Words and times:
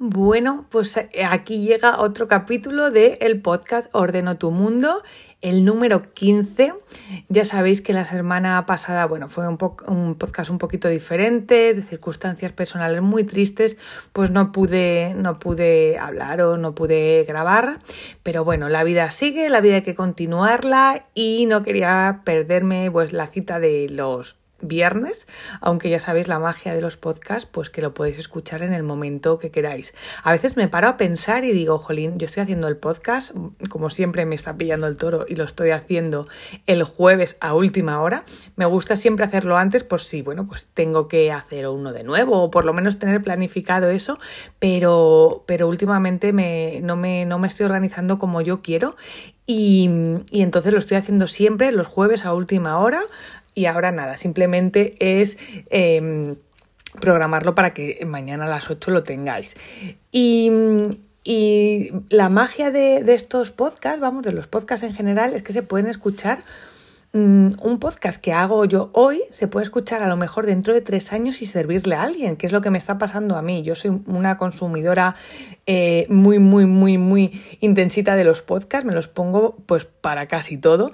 Bueno, 0.00 0.64
pues 0.70 0.96
eh, 0.96 1.24
aquí 1.28 1.66
llega 1.66 1.98
otro 1.98 2.28
capítulo 2.28 2.92
del 2.92 3.18
el 3.20 3.42
podcast 3.42 3.90
Ordeno 3.92 4.38
tu 4.38 4.52
Mundo, 4.52 5.02
el 5.40 5.64
número 5.64 6.02
15. 6.02 6.72
Ya 7.28 7.44
sabéis 7.44 7.80
que 7.80 7.92
la 7.92 8.04
semana 8.04 8.64
pasada, 8.64 9.06
bueno, 9.06 9.28
fue 9.28 9.48
un, 9.48 9.58
un, 9.88 10.14
podcast 10.14 10.50
un 10.50 10.58
poquito 10.58 10.86
diferente, 10.88 11.74
de 11.74 11.82
circunstancias 11.82 12.52
personales 12.52 13.02
muy 13.02 13.24
tristes, 13.24 13.76
pues 14.12 14.30
no 14.30 14.52
pude, 14.52 15.14
no 15.16 15.40
pude 15.40 15.98
hablar 15.98 16.42
o 16.42 16.56
no 16.58 16.76
pude 16.76 17.24
grabar. 17.26 17.80
Pero 18.22 18.44
bueno, 18.44 18.68
la 18.68 18.84
vida 18.84 19.10
sigue, 19.10 19.48
la 19.48 19.60
vida 19.60 19.74
hay 19.74 19.82
que 19.82 19.96
continuarla 19.96 21.02
y 21.12 21.46
no 21.46 21.62
quería 21.62 22.20
perderme 22.24 22.88
pues 22.88 23.12
la 23.12 23.26
cita 23.26 23.58
de 23.58 23.88
los 23.88 24.36
viernes, 24.60 25.26
aunque 25.60 25.90
ya 25.90 26.00
sabéis 26.00 26.28
la 26.28 26.38
magia 26.38 26.74
de 26.74 26.80
los 26.80 26.96
podcasts, 26.96 27.48
pues 27.50 27.70
que 27.70 27.82
lo 27.82 27.94
podéis 27.94 28.18
escuchar 28.18 28.62
en 28.62 28.72
el 28.72 28.82
momento 28.82 29.38
que 29.38 29.50
queráis. 29.50 29.94
A 30.22 30.32
veces 30.32 30.56
me 30.56 30.68
paro 30.68 30.88
a 30.88 30.96
pensar 30.96 31.44
y 31.44 31.52
digo, 31.52 31.78
jolín, 31.78 32.18
yo 32.18 32.26
estoy 32.26 32.42
haciendo 32.42 32.68
el 32.68 32.76
podcast, 32.76 33.32
como 33.68 33.90
siempre 33.90 34.26
me 34.26 34.34
está 34.34 34.56
pillando 34.56 34.86
el 34.86 34.98
toro 34.98 35.26
y 35.28 35.36
lo 35.36 35.44
estoy 35.44 35.70
haciendo 35.70 36.28
el 36.66 36.82
jueves 36.82 37.36
a 37.40 37.54
última 37.54 38.00
hora. 38.00 38.24
Me 38.56 38.66
gusta 38.66 38.96
siempre 38.96 39.24
hacerlo 39.24 39.56
antes 39.58 39.84
por 39.84 40.00
si, 40.00 40.22
bueno, 40.22 40.46
pues 40.46 40.66
tengo 40.66 41.08
que 41.08 41.32
hacer 41.32 41.68
uno 41.68 41.92
de 41.92 42.04
nuevo 42.04 42.42
o 42.42 42.50
por 42.50 42.64
lo 42.64 42.72
menos 42.72 42.98
tener 42.98 43.22
planificado 43.22 43.90
eso, 43.90 44.18
pero, 44.58 45.44
pero 45.46 45.68
últimamente 45.68 46.32
me, 46.32 46.80
no, 46.82 46.96
me, 46.96 47.24
no 47.24 47.38
me 47.38 47.48
estoy 47.48 47.66
organizando 47.66 48.18
como 48.18 48.40
yo 48.40 48.62
quiero 48.62 48.96
y, 49.46 49.88
y, 50.30 50.42
entonces 50.42 50.74
lo 50.74 50.78
estoy 50.78 50.98
haciendo 50.98 51.26
siempre 51.26 51.72
los 51.72 51.86
jueves 51.86 52.26
a 52.26 52.34
última 52.34 52.78
hora, 52.78 53.00
y 53.58 53.66
ahora 53.66 53.90
nada, 53.90 54.16
simplemente 54.16 54.94
es 55.00 55.36
em, 55.70 56.36
programarlo 57.00 57.56
para 57.56 57.74
que 57.74 57.98
mañana 58.06 58.44
a 58.44 58.48
las 58.48 58.70
8 58.70 58.92
lo 58.92 59.02
tengáis. 59.02 59.56
Y, 60.12 60.52
la 62.08 62.28
magia 62.30 62.70
de, 62.70 63.02
de 63.02 63.14
estos 63.14 63.50
podcasts, 63.50 64.00
vamos, 64.00 64.22
de 64.22 64.32
los 64.32 64.46
podcasts 64.46 64.86
en 64.86 64.94
general, 64.94 65.34
es 65.34 65.42
que 65.42 65.52
se 65.52 65.62
pueden 65.62 65.88
escuchar 65.88 66.38
Mm, 67.14 67.52
un 67.62 67.78
podcast 67.78 68.20
que 68.20 68.34
hago 68.34 68.66
yo 68.66 68.90
hoy 68.92 69.22
se 69.30 69.48
puede 69.48 69.64
escuchar 69.64 70.02
a 70.02 70.08
lo 70.08 70.18
mejor 70.18 70.44
dentro 70.44 70.74
de 70.74 70.82
tres 70.82 71.10
años 71.14 71.40
y 71.40 71.46
servirle 71.46 71.94
a 71.94 72.02
alguien, 72.02 72.36
que 72.36 72.46
es 72.46 72.52
lo 72.52 72.60
que 72.60 72.68
me 72.68 72.76
está 72.76 72.98
pasando 72.98 73.36
a 73.36 73.40
mí. 73.40 73.62
Yo 73.62 73.74
soy 73.74 74.02
una 74.04 74.36
consumidora 74.36 75.14
eh, 75.70 76.06
muy, 76.08 76.38
muy, 76.38 76.64
muy, 76.64 76.96
muy 76.96 77.42
intensita 77.60 78.16
de 78.16 78.24
los 78.24 78.40
podcasts, 78.40 78.86
me 78.86 78.94
los 78.94 79.06
pongo 79.06 79.54
pues 79.66 79.84
para 79.84 80.26
casi 80.26 80.56
todo. 80.56 80.92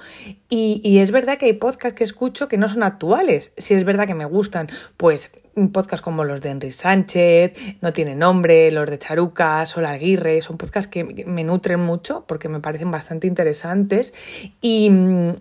Y, 0.48 0.98
es 0.98 1.12
verdad 1.12 1.38
que 1.38 1.46
hay 1.46 1.52
podcasts 1.52 1.96
que 1.96 2.02
escucho 2.02 2.48
que 2.48 2.56
no 2.56 2.68
son 2.68 2.82
actuales. 2.82 3.52
Si 3.56 3.74
es 3.74 3.84
verdad 3.84 4.08
que 4.08 4.14
me 4.14 4.24
gustan, 4.24 4.66
pues 4.96 5.30
podcast 5.72 6.02
como 6.02 6.24
los 6.24 6.40
de 6.40 6.50
Henry 6.50 6.72
Sánchez, 6.72 7.52
No 7.80 7.92
tiene 7.92 8.16
nombre, 8.16 8.72
los 8.72 8.90
de 8.90 8.98
Charuca, 8.98 9.64
Sol 9.66 9.86
Aguirre, 9.86 10.42
son 10.42 10.58
podcasts 10.58 10.90
que 10.90 11.04
me 11.04 11.44
nutren 11.44 11.78
mucho 11.78 12.24
porque 12.26 12.48
me 12.48 12.58
parecen 12.58 12.90
bastante 12.90 13.28
interesantes 13.28 14.12
y, 14.60 14.90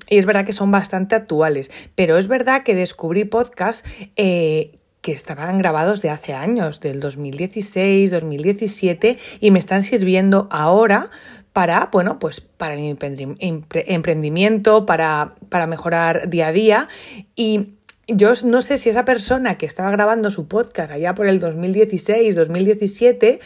es 0.09 0.27
verdad 0.27 0.45
que 0.45 0.53
son 0.53 0.69
bastante 0.69 1.15
actuales, 1.15 1.71
pero 1.95 2.19
es 2.19 2.27
verdad 2.27 2.61
que 2.61 2.75
descubrí 2.75 3.25
podcasts 3.25 3.83
eh, 4.15 4.77
que 5.03 5.11
estaban 5.11 5.57
grabados 5.57 6.01
de 6.01 6.09
hace 6.09 6.33
años, 6.33 6.79
del 6.79 7.01
2016, 7.01 8.09
2017, 8.09 9.19
y 9.41 9.51
me 9.51 9.59
están 9.59 9.83
sirviendo 9.83 10.47
ahora 10.49 11.09
para, 11.51 11.89
bueno, 11.91 12.19
pues 12.19 12.39
para 12.39 12.77
mi 12.77 12.87
emprendimiento, 12.89 14.85
para, 14.85 15.35
para 15.49 15.67
mejorar 15.67 16.29
día 16.29 16.47
a 16.47 16.51
día. 16.53 16.87
Y 17.35 17.73
yo 18.07 18.31
no 18.45 18.61
sé 18.61 18.77
si 18.77 18.89
esa 18.89 19.03
persona 19.03 19.57
que 19.57 19.65
estaba 19.65 19.91
grabando 19.91 20.31
su 20.31 20.47
podcast 20.47 20.89
allá 20.89 21.13
por 21.13 21.27
el 21.27 21.41
2016, 21.41 22.33
2017, 22.33 23.41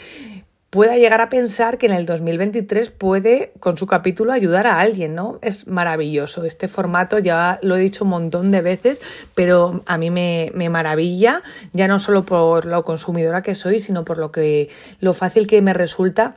pueda 0.70 0.98
llegar 0.98 1.22
a 1.22 1.30
pensar 1.30 1.78
que 1.78 1.86
en 1.86 1.94
el 1.94 2.06
2023 2.06 2.92
puede, 2.92 3.54
con 3.60 3.78
su 3.78 3.88
capítulo, 3.88 4.34
ayudar 4.34 4.68
a 4.68 4.80
alguien, 4.80 5.16
¿no? 5.16 5.40
Es 5.42 5.68
maravilloso. 5.68 6.44
Este 6.44 6.68
formato 6.68 7.20
ya 7.20 7.60
lo 7.62 7.78
he 7.78 7.80
dicho 7.80 8.04
un 8.04 8.12
montón 8.12 8.52
de 8.52 8.62
veces, 8.62 9.00
pero 9.34 9.82
a 9.86 9.98
mí 9.98 10.10
me, 10.10 10.52
me 10.54 10.70
maravilla, 10.70 11.42
ya 11.74 11.88
no 11.88 12.00
solo 12.00 12.26
por 12.26 12.66
lo 12.66 12.84
consumidora 12.84 13.42
que 13.42 13.56
soy, 13.56 13.80
sino 13.80 14.04
por 14.04 14.18
lo 14.18 14.32
que 14.32 14.70
lo 15.00 15.14
fácil 15.14 15.48
que 15.48 15.62
me 15.62 15.74
resulta 15.74 16.36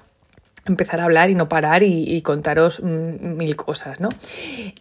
empezar 0.71 1.01
a 1.01 1.05
hablar 1.05 1.31
y 1.31 1.35
no 1.35 1.49
parar 1.49 1.83
y, 1.83 2.21
contaros 2.23 2.81
mm, 2.83 3.37
mil 3.37 3.57
cosas, 3.57 4.01
¿no? 4.01 4.09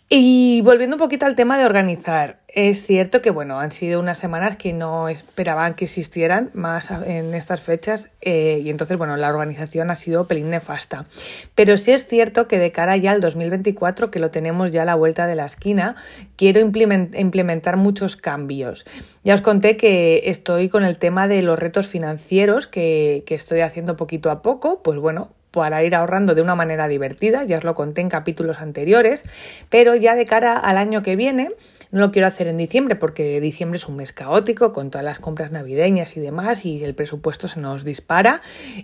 Y 0.08 0.62
volviendo 0.62 0.96
un 0.96 1.00
poquito 1.00 1.26
al 1.26 1.36
tema 1.36 1.58
de 1.58 1.66
organizar, 1.66 2.40
es 2.48 2.84
cierto 2.84 3.22
que, 3.22 3.30
bueno, 3.30 3.60
han 3.60 3.72
sido 3.72 4.00
unas 4.00 4.18
semanas 4.18 4.56
que 4.56 4.74
no 4.74 5.08
esperaban 5.08 5.76
que 5.76 5.86
existieran 5.86 6.50
más 6.54 6.90
en 6.90 7.36
estas 7.36 7.62
fechas 7.62 8.10
eh, 8.22 8.62
y 8.64 8.70
entonces, 8.72 8.98
bueno, 8.98 9.18
la 9.18 9.30
organización 9.30 9.92
ha 9.92 9.96
sido 9.96 10.26
pelín 10.26 10.50
nefasta. 10.50 11.06
Pero 11.54 11.78
sí 11.78 11.92
es 11.92 12.08
cierto 12.08 12.48
que 12.48 12.58
de 12.58 12.72
cara 12.72 12.98
ya 12.98 13.12
al 13.12 13.22
2024, 13.22 14.10
que 14.10 14.20
lo 14.20 14.32
tenemos 14.32 14.72
ya 14.72 14.82
a 14.82 14.86
la 14.86 14.96
vuelta 14.96 15.28
de 15.28 15.36
la 15.36 15.46
esquina, 15.46 15.96
quiero 16.38 16.60
implementar 16.60 17.78
muchos 17.78 18.16
cambios. 18.16 18.86
Ya 19.24 19.36
os 19.36 19.42
conté 19.42 19.78
que 19.78 20.24
estoy 20.26 20.70
con 20.70 20.84
el 20.84 20.98
tema 20.98 21.28
de 21.28 21.44
los 21.44 21.60
retos 21.60 21.88
financieros 21.88 22.66
que, 22.66 23.24
que 23.28 23.36
estoy 23.36 23.62
haciendo 23.62 23.96
poquito 23.96 24.32
a 24.32 24.42
poco, 24.42 24.82
pues 24.82 24.98
bueno, 24.98 25.30
para 25.60 25.84
ir 25.84 25.94
ahorrando 25.94 26.36
de 26.36 26.42
una 26.42 26.56
manera 26.56 26.88
divertida, 26.88 27.44
ya 27.44 27.58
os 27.58 27.66
lo 27.66 27.76
conté 27.76 28.00
en 28.00 28.08
capítulos 28.08 28.62
anteriores, 28.62 29.24
pero 29.70 29.94
ya 29.94 30.16
de 30.16 30.24
cara 30.24 30.58
al 30.58 30.78
año 30.78 31.02
que 31.02 31.18
viene, 31.18 31.50
no 31.92 32.00
lo 32.00 32.12
quiero 32.14 32.30
hacer 32.30 32.48
en 32.48 32.56
diciembre 32.56 32.96
porque 32.96 33.42
diciembre 33.42 33.76
es 33.76 33.86
un 33.86 33.98
mes 33.98 34.14
caótico 34.14 34.72
con 34.72 34.90
todas 34.90 35.04
las 35.04 35.20
compras 35.20 35.52
navideñas 35.52 36.16
y 36.16 36.22
demás 36.22 36.66
y 36.66 36.82
el 36.82 36.96
presupuesto 36.96 37.50
se 37.50 37.60
nos 37.60 37.84
dispara. 37.84 38.42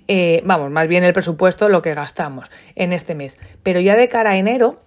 Eh, 0.09 0.41
vamos, 0.43 0.69
más 0.69 0.89
bien 0.89 1.05
el 1.05 1.13
presupuesto 1.13 1.69
lo 1.69 1.81
que 1.81 1.93
gastamos 1.93 2.51
en 2.75 2.91
este 2.91 3.15
mes. 3.15 3.37
Pero 3.63 3.79
ya 3.79 3.95
de 3.95 4.09
cara 4.09 4.31
a 4.31 4.37
enero 4.37 4.81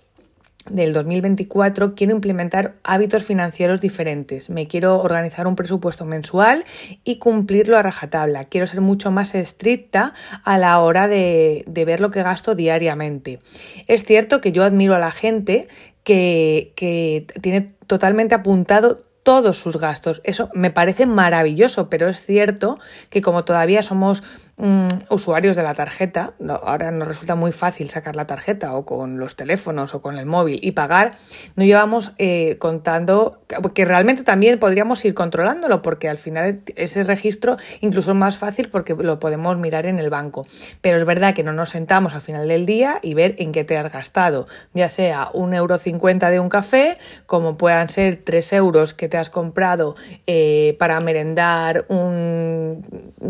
del 0.71 0.93
2024 0.93 1.95
quiero 1.95 2.13
implementar 2.13 2.75
hábitos 2.85 3.25
financieros 3.25 3.81
diferentes. 3.81 4.51
Me 4.51 4.67
quiero 4.67 5.01
organizar 5.01 5.47
un 5.47 5.57
presupuesto 5.57 6.05
mensual 6.05 6.65
y 7.05 7.19
cumplirlo 7.19 7.77
a 7.77 7.83
rajatabla. 7.83 8.45
Quiero 8.45 8.67
ser 8.67 8.81
mucho 8.81 9.11
más 9.11 9.35
estricta 9.35 10.15
a 10.45 10.59
la 10.59 10.79
hora 10.81 11.09
de, 11.09 11.65
ver 11.67 12.01
lo 12.01 12.11
que 12.11 12.23
gasto 12.23 12.55
diariamente. 12.55 13.39
Es 13.87 14.05
cierto 14.05 14.41
que 14.41 14.53
yo 14.53 14.65
admiro 14.65 14.95
a 14.95 14.99
la 14.99 15.11
gente 15.11 15.69
que, 16.05 17.27
tiene 17.41 17.75
totalmente 17.87 18.35
apuntado 18.35 19.08
todos 19.29 19.59
sus 19.59 19.77
gastos. 19.77 20.23
Eso 20.25 20.49
me 20.55 20.71
parece 20.71 21.05
maravilloso, 21.05 21.91
pero 21.91 22.09
es 22.09 22.25
cierto 22.25 22.79
que 23.11 23.21
como 23.21 23.45
todavía 23.45 23.83
somos 23.83 24.23
Mm, 24.61 24.89
usuarios 25.11 25.55
de 25.55 25.63
la 25.63 25.73
tarjeta, 25.73 26.35
ahora 26.65 26.91
nos 26.91 27.07
resulta 27.07 27.37
muy 27.37 27.53
fácil 27.53 27.91
sacar 27.91 28.17
la 28.17 28.27
tarjeta 28.27 28.75
o 28.75 28.85
con 28.85 29.17
los 29.17 29.37
teléfonos 29.37 29.95
o 29.95 30.03
con 30.03 30.19
el 30.19 30.27
móvil 30.27 30.59
y 30.61 30.73
pagar, 30.73 31.17
no 31.55 31.63
llevamos 31.63 32.11
eh, 32.19 32.57
contando, 32.59 33.41
que 33.73 33.85
realmente 33.85 34.25
también 34.25 34.59
podríamos 34.59 35.05
ir 35.05 35.15
controlándolo 35.15 35.81
porque 35.81 36.09
al 36.09 36.19
final 36.19 36.63
ese 36.75 37.05
registro 37.05 37.55
incluso 37.81 38.11
es 38.11 38.17
más 38.17 38.37
fácil 38.37 38.69
porque 38.69 38.97
lo 38.99 39.21
podemos 39.21 39.57
mirar 39.59 39.87
en 39.87 40.01
el 40.01 40.11
banco. 40.11 40.45
Pero 40.81 40.99
es 40.99 41.05
verdad 41.05 41.35
que 41.35 41.45
no 41.45 41.53
nos 41.53 41.71
sentamos 41.71 42.15
al 42.15 42.21
final 42.21 42.49
del 42.49 42.67
día 42.67 42.99
y 43.01 43.15
ver 43.15 43.37
en 43.39 43.53
qué 43.53 43.63
te 43.63 43.79
has 43.79 43.93
gastado, 43.93 44.49
ya 44.75 44.89
sea 44.89 45.31
un 45.35 45.55
euro 45.55 45.79
cincuenta 45.79 46.31
de 46.31 46.41
un 46.41 46.49
café, 46.49 46.99
como 47.27 47.57
puedan 47.57 47.89
ser 47.91 48.23
tres 48.25 48.53
euros 48.53 48.93
que 48.93 49.07
te 49.07 49.18
has 49.19 49.31
comprado 49.31 49.97
eh, 50.27 50.77
para 50.79 51.01
merendar 51.01 51.87
un, 51.89 52.85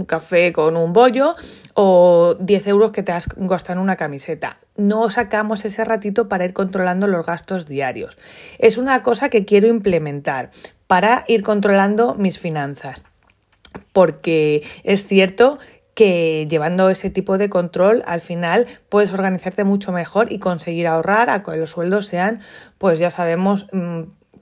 café 0.06 0.52
con 0.52 0.76
un 0.76 0.92
bollo, 0.92 1.34
o 1.74 2.36
10 2.38 2.66
euros 2.66 2.92
que 2.92 3.02
te 3.02 3.12
has 3.12 3.28
gastado 3.36 3.78
en 3.78 3.82
una 3.82 3.96
camiseta. 3.96 4.58
No 4.76 5.10
sacamos 5.10 5.64
ese 5.64 5.84
ratito 5.84 6.28
para 6.28 6.44
ir 6.44 6.52
controlando 6.52 7.06
los 7.06 7.26
gastos 7.26 7.66
diarios. 7.66 8.16
Es 8.58 8.78
una 8.78 9.02
cosa 9.02 9.28
que 9.28 9.44
quiero 9.44 9.66
implementar 9.68 10.50
para 10.86 11.24
ir 11.28 11.42
controlando 11.42 12.14
mis 12.14 12.38
finanzas. 12.38 13.02
Porque 13.92 14.62
es 14.84 15.06
cierto 15.06 15.58
que 15.98 16.46
llevando 16.48 16.90
ese 16.90 17.10
tipo 17.10 17.38
de 17.38 17.48
control 17.48 18.04
al 18.06 18.20
final 18.20 18.68
puedes 18.88 19.12
organizarte 19.12 19.64
mucho 19.64 19.90
mejor 19.90 20.30
y 20.30 20.38
conseguir 20.38 20.86
ahorrar 20.86 21.28
a 21.28 21.42
que 21.42 21.56
los 21.56 21.70
sueldos 21.70 22.06
sean, 22.06 22.40
pues 22.78 23.00
ya 23.00 23.10
sabemos, 23.10 23.66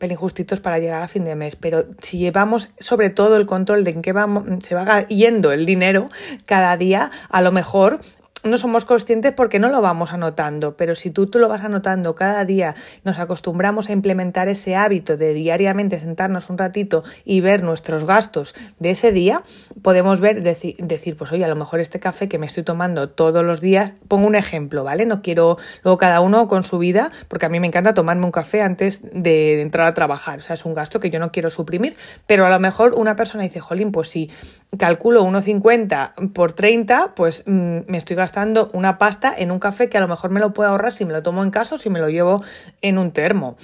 mm, 0.01 0.17
justitos 0.17 0.61
para 0.61 0.79
llegar 0.79 1.03
a 1.03 1.09
fin 1.09 1.25
de 1.25 1.35
mes, 1.35 1.57
pero 1.57 1.85
si 2.01 2.19
llevamos 2.19 2.69
sobre 2.79 3.11
todo 3.11 3.37
el 3.37 3.47
control 3.47 3.85
de 3.85 3.91
en 3.91 4.03
qué 4.03 4.13
vamos, 4.13 4.45
se 4.65 4.75
va 4.75 5.07
yendo 5.09 5.53
el 5.53 5.67
dinero 5.67 6.09
cada 6.47 6.77
día, 6.77 7.11
a 7.29 7.41
lo 7.43 7.53
mejor 7.53 8.01
no 8.47 8.59
somos 8.59 8.85
conscientes 8.85 9.33
porque 9.33 9.59
no 9.59 9.69
lo 9.69 9.81
vamos 9.81 10.13
anotando, 10.13 10.77
pero 10.77 10.95
si 10.95 11.11
tú, 11.11 11.27
tú 11.27 11.39
lo 11.39 11.49
vas 11.49 11.65
anotando 11.65 12.15
cada 12.15 12.45
día, 12.45 12.75
nos 13.05 13.19
acostumbramos 13.19 13.89
a 13.89 13.93
implementar 13.93 14.49
ese 14.49 14.77
hábito 14.77 15.17
de 15.17 15.35
diariamente 15.35 16.01
sentarnos 16.01 16.51
un 16.51 16.59
ratito 16.59 17.05
y 17.25 17.41
ver 17.41 17.63
nuestros 17.63 18.05
gastos 18.05 18.55
de 18.79 18.91
ese 18.91 19.13
día, 19.13 19.43
podemos 19.83 20.21
ver, 20.21 20.43
decir, 20.43 20.77
decir, 20.79 21.17
pues 21.17 21.33
oye, 21.33 21.45
a 21.45 21.49
lo 21.49 21.57
mejor 21.57 21.81
este 21.81 22.01
café 22.01 22.29
que 22.29 22.39
me 22.39 22.47
estoy 22.47 22.63
tomando 22.63 23.09
todos 23.09 23.45
los 23.45 23.61
días, 23.61 23.95
pongo 24.09 24.27
un 24.27 24.35
ejemplo, 24.35 24.85
¿vale? 24.85 25.07
No 25.07 25.23
quiero 25.23 25.59
luego 25.83 25.99
cada 25.99 26.21
uno 26.21 26.49
con 26.49 26.63
su 26.63 26.79
vida, 26.79 27.11
porque 27.29 27.47
a 27.47 27.49
mí 27.49 27.61
me 27.61 27.67
encanta 27.67 27.95
tomarme 27.95 28.25
un 28.25 28.33
café 28.33 28.63
antes 28.63 29.01
de 29.13 29.61
entrar 29.63 29.87
a 29.87 29.95
trabajar, 29.95 30.39
o 30.39 30.43
sea, 30.43 30.55
es 30.55 30.65
un 30.65 30.75
gasto 30.75 31.01
que 31.01 31.11
yo 31.11 31.19
no 31.19 31.33
quiero 31.33 31.51
suprimir, 31.51 31.97
pero 32.27 32.47
a 32.47 32.51
lo 32.51 32.61
mejor 32.61 32.95
una 32.95 33.17
persona 33.17 33.45
dice, 33.45 33.61
jolín, 33.61 33.93
pues 33.93 34.11
si 34.11 34.31
calculo 34.79 35.25
1,50 35.25 36.33
por 36.33 36.53
30, 36.53 37.15
pues 37.15 37.43
mm, 37.47 37.79
me 37.87 37.99
estoy 37.99 38.17
gastando 38.17 38.36
una 38.73 38.99
pasta 38.99 39.35
en 39.37 39.51
un 39.51 39.59
café 39.59 39.89
que 39.89 39.99
a 39.99 40.01
lo 40.01 40.09
mejor 40.09 40.31
me 40.31 40.41
lo 40.41 40.53
puedo 40.53 40.71
ahorrar 40.71 40.93
si 40.93 41.05
me 41.05 41.13
lo 41.13 41.23
tomo 41.23 41.43
en 41.43 41.51
casa 41.51 41.77
o 41.77 41.79
si 41.79 41.91
me 41.91 42.01
lo 42.01 42.09
llevo 42.09 42.43
en 42.83 42.99
un 42.99 43.13
termo. 43.13 43.57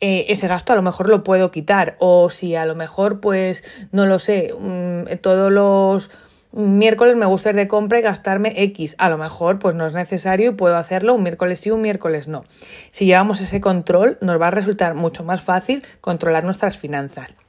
Eh, 0.00 0.26
ese 0.28 0.46
gasto 0.46 0.72
a 0.72 0.76
lo 0.76 0.82
mejor 0.82 1.08
lo 1.08 1.24
puedo 1.24 1.50
quitar 1.50 1.96
o 2.00 2.28
si 2.28 2.54
a 2.54 2.66
lo 2.66 2.74
mejor 2.74 3.20
pues 3.20 3.64
no 3.92 4.04
lo 4.04 4.18
sé, 4.18 4.52
mm, 4.58 5.04
todos 5.22 5.50
los 5.50 6.10
miércoles 6.52 7.16
me 7.16 7.24
gusta 7.26 7.50
ir 7.50 7.56
de 7.56 7.68
compra 7.68 7.98
y 7.98 8.02
gastarme 8.02 8.52
X. 8.56 8.96
A 8.98 9.08
lo 9.08 9.16
mejor 9.16 9.58
pues 9.58 9.74
no 9.74 9.86
es 9.86 9.94
necesario 9.94 10.50
y 10.50 10.54
puedo 10.54 10.76
hacerlo 10.76 11.14
un 11.14 11.22
miércoles 11.22 11.60
sí, 11.60 11.70
un 11.70 11.80
miércoles 11.80 12.28
no. 12.28 12.44
Si 12.90 13.06
llevamos 13.06 13.40
ese 13.40 13.60
control 13.60 14.18
nos 14.20 14.40
va 14.40 14.48
a 14.48 14.50
resultar 14.50 14.94
mucho 14.94 15.24
más 15.24 15.42
fácil 15.42 15.84
controlar 16.00 16.44
nuestras 16.44 16.76
finanzas. 16.76 17.45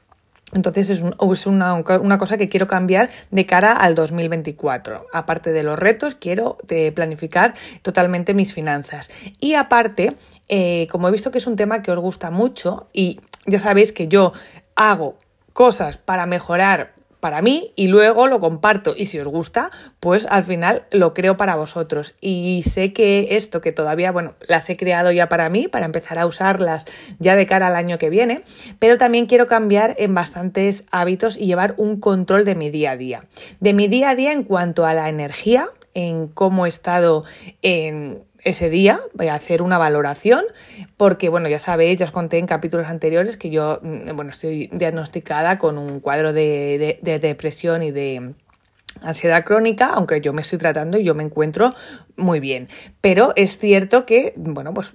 Entonces 0.54 0.90
es, 0.90 1.02
una, 1.46 1.84
cosa 2.18 2.38
que 2.38 2.48
quiero 2.48 2.68
cambiar 2.68 3.10
de 3.32 3.46
cara 3.46 3.74
al 3.74 3.96
2024. 3.96 5.06
Aparte 5.12 5.52
de 5.52 5.64
los 5.64 5.78
retos, 5.78 6.16
quiero 6.16 6.58
eh, 6.70 6.92
planificar 6.94 7.54
totalmente 7.82 8.34
mis 8.34 8.54
finanzas. 8.54 9.10
Y 9.42 9.56
aparte, 9.56 10.16
eh, 10.48 10.88
como 10.90 11.10
he 11.10 11.12
visto 11.12 11.32
que 11.32 11.40
es 11.40 11.48
un 11.48 11.58
tema 11.58 11.82
que 11.82 11.92
os 11.92 12.00
gusta 12.00 12.32
mucho 12.32 12.88
y 12.94 13.20
ya 13.46 13.60
sabéis 13.60 13.92
que 13.92 14.08
yo 14.08 14.32
hago 14.76 15.18
cosas 15.52 15.98
para 15.98 16.26
mejorar 16.26 16.94
para 17.20 17.42
mí 17.42 17.72
y 17.76 17.88
luego 17.88 18.28
lo 18.28 18.40
comparto 18.40 18.94
y 18.96 19.08
si 19.08 19.20
os 19.20 19.28
gusta, 19.28 19.72
pues 20.00 20.28
al 20.30 20.44
final 20.44 20.86
lo 20.92 21.14
creo 21.14 21.38
para 21.38 21.56
vosotros. 21.56 22.16
Y 22.22 22.64
sé 22.68 22.94
que 22.94 23.30
esto 23.32 23.62
que 23.62 23.72
todavía, 23.72 24.12
bueno, 24.12 24.36
las 24.48 24.70
he 24.70 24.78
creado 24.78 25.12
ya 25.12 25.30
para 25.30 25.50
mí, 25.50 25.68
para 25.68 25.86
empezar 25.86 26.20
a 26.20 26.26
usarlas 26.26 26.86
ya 27.20 27.36
de 27.36 27.46
cara 27.46 27.68
al 27.68 27.76
año 27.76 27.98
que 27.98 28.10
viene, 28.10 28.44
pero 28.80 28.98
también 28.98 29.26
quiero 29.26 29.48
cambiar 29.48 29.96
en 29.98 30.14
bastantes 30.14 30.84
hábitos 30.92 31.38
y 31.38 31.46
llevar 31.46 31.76
un 31.78 32.00
control 32.00 32.46
de 32.46 32.56
mi 32.56 32.70
día 32.70 32.92
a 32.92 32.98
día. 32.98 33.24
De 33.60 33.74
mi 33.74 33.88
día 33.88 34.12
a 34.12 34.16
día 34.16 34.32
en 34.32 34.44
cuanto 34.44 34.86
a 34.86 34.94
la 34.94 35.10
energía, 35.10 35.70
en 35.98 36.28
cómo 36.28 36.68
he 36.68 36.70
estado 36.70 37.26
en 37.64 38.24
ese 38.44 38.70
día, 38.70 39.00
voy 39.16 39.30
a 39.30 39.34
hacer 39.34 39.64
una 39.64 39.80
valoración, 39.80 40.46
porque 40.96 41.28
bueno, 41.28 41.50
ya 41.50 41.58
sabéis, 41.58 41.98
ya 41.98 42.06
os 42.06 42.12
conté 42.12 42.38
en 42.38 42.46
capítulos 42.46 42.86
anteriores 42.86 43.36
que 43.36 43.50
yo, 43.50 43.80
mm, 43.82 44.16
bueno, 44.16 44.30
estoy 44.30 44.70
diagnosticada 44.72 45.58
con 45.58 45.80
un 45.80 46.00
cuadro 46.00 46.34
de, 46.34 47.00
depresión 47.02 47.82
y 47.82 47.90
de 47.90 48.36
ansiedad 49.02 49.44
crónica, 49.44 49.88
aunque 49.88 50.22
yo 50.22 50.34
me 50.34 50.42
estoy 50.44 50.60
tratando 50.60 51.00
y 51.00 51.04
yo 51.04 51.16
me 51.16 51.24
encuentro 51.24 51.72
muy 52.16 52.40
bien. 52.40 52.68
Pero 53.02 53.34
es 53.36 53.58
cierto 53.58 54.06
que, 54.06 54.34
bueno, 54.36 54.76
pues 54.76 54.94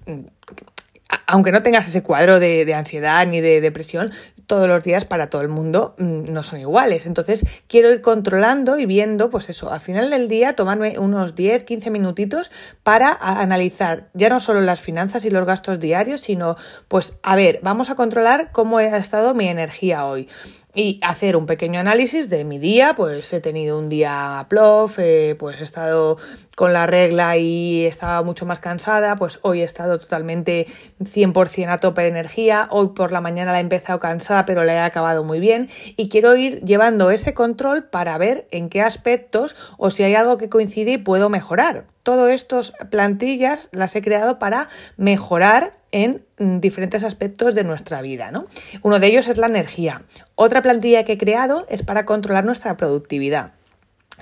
aunque 1.26 1.52
no 1.52 1.62
tengas 1.62 1.88
ese 1.88 2.02
cuadro 2.02 2.38
de, 2.38 2.72
ansiedad 2.74 3.26
ni 3.26 3.40
de 3.40 3.60
depresión, 3.60 4.12
todos 4.46 4.68
los 4.68 4.82
días 4.82 5.04
para 5.04 5.30
todo 5.30 5.42
el 5.42 5.48
mundo 5.48 5.94
mm, 5.98 6.32
no 6.32 6.42
son 6.42 6.60
iguales. 6.60 7.06
Entonces 7.06 7.44
quiero 7.66 7.90
ir 7.90 8.00
controlando 8.00 8.78
y 8.78 8.86
viendo, 8.86 9.30
pues 9.30 9.48
eso, 9.48 9.72
al 9.72 9.80
final 9.80 10.10
del 10.10 10.28
día 10.28 10.54
tomarme 10.54 10.98
unos 10.98 11.34
10, 11.34 11.64
15 11.64 11.90
minutitos 11.90 12.50
para 12.82 13.12
analizar 13.12 14.10
ya 14.14 14.28
no 14.28 14.40
solo 14.40 14.60
las 14.60 14.80
finanzas 14.80 15.24
y 15.24 15.30
los 15.30 15.46
gastos 15.46 15.80
diarios, 15.80 16.20
sino 16.20 16.56
pues 16.88 17.18
a 17.22 17.36
ver, 17.36 17.60
vamos 17.62 17.90
a 17.90 17.94
controlar 17.94 18.50
cómo 18.52 18.78
ha 18.78 18.96
estado 18.96 19.34
mi 19.34 19.48
energía 19.48 20.06
hoy 20.06 20.28
y 20.74 20.98
hacer 21.02 21.36
un 21.36 21.46
pequeño 21.46 21.80
análisis 21.80 22.30
de 22.30 22.44
mi 22.44 22.58
día, 22.58 22.94
pues 22.96 23.32
he 23.32 23.40
tenido 23.40 23.78
un 23.78 23.88
día 23.88 24.46
plof, 24.48 24.98
eh, 24.98 25.36
pues 25.38 25.60
he 25.60 25.62
estado 25.62 26.16
con 26.56 26.72
la 26.72 26.86
regla 26.86 27.36
y 27.36 27.84
estaba 27.84 28.22
mucho 28.22 28.46
más 28.46 28.58
cansada, 28.58 29.16
pues 29.16 29.38
hoy 29.42 29.60
he 29.60 29.64
estado 29.64 29.98
totalmente 29.98 30.66
100% 31.00 31.68
a 31.68 31.78
tope 31.78 32.02
de 32.02 32.08
energía, 32.08 32.68
hoy 32.70 32.88
por 32.88 33.12
la 33.12 33.20
mañana 33.20 33.52
la 33.52 33.58
he 33.58 33.60
empezado 33.60 34.00
cansada 34.00 34.46
pero 34.46 34.64
la 34.64 34.74
he 34.74 34.80
acabado 34.80 35.24
muy 35.24 35.40
bien 35.40 35.68
y 35.96 36.08
quiero 36.08 36.36
ir 36.36 36.62
llevando 36.62 37.10
ese 37.10 37.34
control 37.34 37.84
para 37.84 38.16
ver 38.16 38.46
en 38.50 38.68
qué 38.68 38.80
aspectos 38.80 39.56
o 39.76 39.90
si 39.90 40.02
hay 40.04 40.14
algo 40.14 40.38
que 40.38 40.48
coincide 40.48 40.92
y 40.92 40.98
puedo 40.98 41.28
mejorar. 41.28 41.86
Todas 42.02 42.32
estas 42.32 42.72
plantillas 42.90 43.68
las 43.72 43.94
he 43.94 44.02
creado 44.02 44.38
para 44.38 44.68
mejorar 44.96 45.81
en 45.92 46.24
mm, 46.38 46.58
diferentes 46.58 47.04
aspectos 47.04 47.54
de 47.54 47.64
nuestra 47.64 48.02
vida. 48.02 48.30
¿no? 48.30 48.46
Uno 48.82 48.98
de 48.98 49.06
ellos 49.06 49.28
es 49.28 49.36
la 49.36 49.46
energía. 49.46 50.02
Otra 50.34 50.62
plantilla 50.62 51.04
que 51.04 51.12
he 51.12 51.18
creado 51.18 51.66
es 51.68 51.82
para 51.82 52.04
controlar 52.04 52.44
nuestra 52.44 52.76
productividad. 52.76 53.52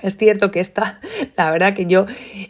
Es 0.01 0.17
cierto 0.17 0.51
que 0.51 0.59
esta, 0.59 0.99
la 1.35 1.51
verdad 1.51 1.73
que 1.73 1.85
yo 1.85 2.05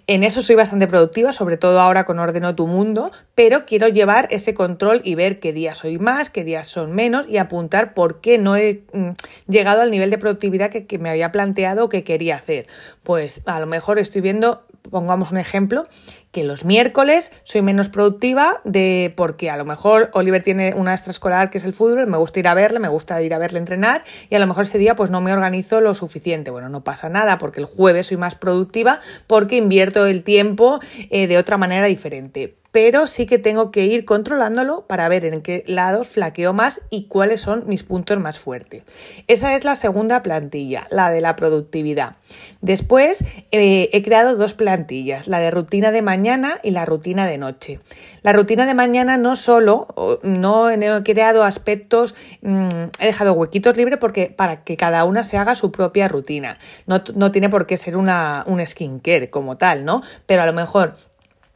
en 0.07 0.23
eso 0.23 0.41
soy 0.41 0.55
bastante 0.55 0.87
productiva, 0.87 1.33
sobre 1.33 1.57
todo 1.57 1.79
ahora 1.79 2.05
con 2.05 2.19
Ordeno 2.19 2.55
tu 2.55 2.67
Mundo, 2.67 3.11
pero 3.35 3.65
quiero 3.65 3.87
llevar 3.87 4.27
ese 4.31 4.53
control 4.53 5.01
y 5.03 5.15
ver 5.15 5.39
qué 5.39 5.53
días 5.53 5.79
soy 5.79 5.97
más, 5.97 6.29
qué 6.29 6.43
días 6.43 6.67
son 6.67 6.93
menos 6.93 7.27
y 7.27 7.37
apuntar 7.37 7.93
por 7.93 8.21
qué 8.21 8.37
no 8.37 8.55
he 8.55 8.83
mm, 8.93 9.09
llegado 9.47 9.81
al 9.81 9.91
nivel 9.91 10.09
de 10.09 10.17
productividad 10.17 10.69
que, 10.69 10.85
que 10.85 10.97
me 10.97 11.09
había 11.09 11.31
planteado 11.31 11.89
que 11.89 12.03
quería 12.03 12.35
hacer. 12.35 12.67
Pues 13.03 13.41
a 13.45 13.59
lo 13.59 13.67
mejor 13.67 13.99
estoy 13.99 14.21
viendo 14.21 14.65
pongamos 14.89 15.31
un 15.31 15.37
ejemplo, 15.37 15.87
que 16.31 16.43
los 16.43 16.65
miércoles 16.65 17.31
soy 17.43 17.61
menos 17.61 17.89
productiva 17.89 18.61
de 18.63 19.13
porque 19.15 19.49
a 19.49 19.57
lo 19.57 19.65
mejor 19.65 20.09
Oliver 20.13 20.41
tiene 20.41 20.73
una 20.75 20.93
extraescolar 20.93 21.49
que 21.49 21.57
es 21.57 21.63
el 21.63 21.73
fútbol, 21.73 22.07
me 22.07 22.17
gusta 22.17 22.39
ir 22.39 22.47
a 22.47 22.53
verle, 22.53 22.79
me 22.79 22.87
gusta 22.87 23.21
ir 23.21 23.33
a 23.33 23.37
verle 23.37 23.59
entrenar 23.59 24.03
y 24.29 24.35
a 24.35 24.39
lo 24.39 24.47
mejor 24.47 24.63
ese 24.63 24.77
día 24.77 24.95
pues 24.95 25.09
no 25.09 25.21
me 25.21 25.33
organizo 25.33 25.81
lo 25.81 25.93
suficiente. 25.93 26.51
Bueno, 26.51 26.69
no 26.69 26.83
pasa 26.83 27.09
nada 27.09 27.37
porque 27.37 27.59
el 27.59 27.65
jueves 27.65 28.07
soy 28.07 28.17
más 28.17 28.35
productiva 28.35 28.99
porque 29.27 29.57
invierto 29.57 30.05
el 30.05 30.23
tiempo 30.23 30.79
eh, 31.09 31.27
de 31.27 31.37
otra 31.37 31.57
manera 31.57 31.87
diferente 31.87 32.55
pero 32.71 33.07
sí 33.07 33.25
que 33.25 33.37
tengo 33.37 33.69
que 33.71 33.85
ir 33.85 34.05
controlándolo 34.05 34.85
para 34.87 35.09
ver 35.09 35.25
en 35.25 35.41
qué 35.41 35.63
lados 35.67 36.07
flaqueo 36.07 36.53
más 36.53 36.81
y 36.89 37.03
cuáles 37.05 37.41
son 37.41 37.63
mis 37.67 37.83
puntos 37.83 38.17
más 38.19 38.39
fuertes. 38.39 38.83
Esa 39.27 39.55
es 39.55 39.63
la 39.65 39.75
segunda 39.75 40.23
plantilla, 40.23 40.87
la 40.89 41.11
de 41.11 41.21
la 41.21 41.35
productividad. 41.35 42.15
Después 42.61 43.25
eh, 43.51 43.89
he 43.91 44.03
creado 44.03 44.35
dos 44.35 44.53
plantillas, 44.53 45.27
la 45.27 45.39
de 45.39 45.51
rutina 45.51 45.91
de 45.91 46.01
mañana 46.01 46.20
y 46.63 46.71
la 46.71 46.85
rutina 46.85 47.25
de 47.25 47.37
noche. 47.37 47.79
La 48.21 48.33
rutina 48.33 48.65
de 48.65 48.73
mañana 48.73 49.17
no 49.17 49.35
solo, 49.35 49.87
no 50.23 50.69
he 50.69 51.03
creado 51.03 51.43
aspectos, 51.43 52.15
mm, 52.41 52.89
he 52.99 53.05
dejado 53.05 53.33
huequitos 53.33 53.75
libres 53.75 53.97
porque 53.99 54.27
para 54.27 54.63
que 54.63 54.77
cada 54.77 55.03
una 55.05 55.23
se 55.23 55.37
haga 55.37 55.55
su 55.55 55.71
propia 55.71 56.07
rutina. 56.07 56.57
No, 56.85 57.01
no 57.15 57.31
tiene 57.31 57.49
por 57.49 57.65
qué 57.65 57.77
ser 57.77 57.97
una, 57.97 58.43
un 58.45 58.65
skincare 58.65 59.29
como 59.29 59.57
tal, 59.57 59.85
¿no? 59.85 60.01
Pero 60.25 60.43
a 60.43 60.45
lo 60.45 60.53
mejor 60.53 60.95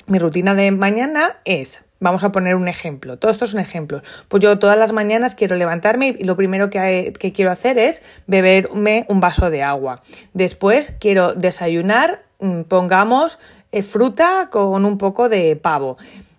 mi 0.07 0.19
rutina 0.19 0.55
de 0.55 0.71
mañana 0.71 1.37
es, 1.45 1.83
vamos 1.99 2.23
a 2.23 2.31
poner 2.31 2.55
un 2.55 2.67
ejemplo, 2.67 3.17
todo 3.17 3.31
esto 3.31 3.45
es 3.45 3.53
un 3.53 3.59
ejemplo. 3.59 4.01
Pues 4.27 4.41
yo 4.43 4.59
todas 4.59 4.77
las 4.77 4.91
mañanas 4.91 5.35
quiero 5.35 5.55
levantarme 5.55 6.15
y 6.19 6.23
lo 6.23 6.35
primero 6.35 6.69
que, 6.69 7.13
quiero 7.33 7.51
hacer 7.51 7.77
es 7.79 8.01
beberme 8.27 9.05
un 9.09 9.19
vaso 9.19 9.49
de 9.49 9.63
agua. 9.63 10.01
Después 10.33 10.95
quiero 10.99 11.33
desayunar, 11.33 12.23
mm, 12.39 12.61
pongamos 12.63 13.39
eh, 13.75 13.83
fruta 13.83 14.47
con 14.49 14.85
un 14.85 14.97
poco 14.97 15.27
de 15.27 15.57
pavo. 15.57 15.97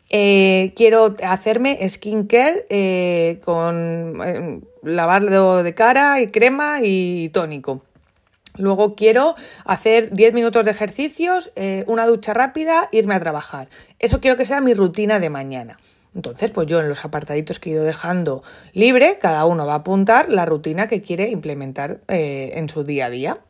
Eh, 0.09 0.73
quiero 0.75 1.14
hacerme 1.23 1.87
skincare 1.87 2.64
eh, 2.71 3.40
con 3.45 4.64
lavado 4.83 5.62
de 5.62 5.75
cara 5.75 6.19
y 6.23 6.28
crema 6.28 6.78
y 6.83 7.28
tónico. 7.28 7.83
Luego 8.57 8.95
quiero 8.95 9.35
hacer 9.66 10.14
10 10.14 10.33
minutos 10.33 10.64
de 10.64 10.71
ejercicios, 10.71 11.52
una 11.87 12.07
ducha 12.07 12.33
rápida, 12.33 12.88
irme 12.90 13.14
a 13.14 13.21
trabajar. 13.21 13.69
Eso 13.99 14.19
quiero 14.23 14.38
que 14.38 14.47
sea 14.47 14.62
mi 14.62 14.73
rutina 14.73 15.21
de 15.21 15.28
mañana. 15.28 15.78
Entonces, 16.14 16.50
pues 16.52 16.66
yo 16.66 16.81
en 16.81 16.88
los 16.88 17.05
apartaditos 17.05 17.59
que 17.59 17.69
he 17.69 17.73
ido 17.75 17.85
dejando 17.85 18.43
libre, 18.73 19.19
cada 19.21 19.45
uno 19.45 19.66
va 19.66 19.75
a 19.75 19.76
apuntar 19.85 20.31
la 20.31 20.47
rutina 20.47 20.87
que 20.87 21.02
quiere 21.02 21.28
implementar 21.28 22.00
en 22.09 22.71
su 22.71 22.83
día 22.83 23.07
a 23.07 23.11
día. 23.11 23.40